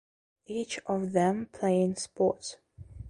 [0.47, 2.55] Each of them playing sports.